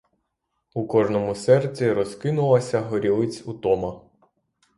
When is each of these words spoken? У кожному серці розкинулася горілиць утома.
У 0.73 0.85
кожному 0.93 1.35
серці 1.41 1.91
розкинулася 1.93 2.79
горілиць 2.79 3.43
утома. 3.45 3.95